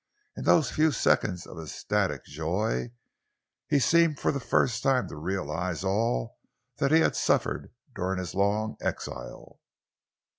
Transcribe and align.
In 0.35 0.45
those 0.45 0.71
few 0.71 0.91
seconds 0.91 1.45
of 1.45 1.59
ecstatic 1.59 2.25
joy, 2.25 2.89
he 3.67 3.77
seemed 3.77 4.19
for 4.19 4.31
the 4.31 4.39
first 4.39 4.81
time 4.81 5.07
to 5.09 5.15
realise 5.15 5.83
all 5.83 6.39
that 6.77 6.91
he 6.91 7.01
had 7.01 7.15
suffered 7.15 7.71
during 7.93 8.17
his 8.17 8.33
long 8.33 8.77
exile. 8.81 9.59